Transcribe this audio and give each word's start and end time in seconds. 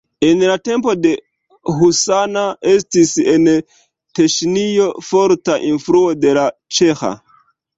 En 0.27 0.39
la 0.51 0.53
tempo 0.67 0.93
de 1.01 1.11
husana 1.81 2.43
estis 2.71 3.13
en 3.35 3.47
Teŝinio 4.21 4.89
forta 5.11 5.59
influo 5.69 6.11
de 6.27 6.35
la 6.41 6.49
ĉeĥa. 6.81 7.17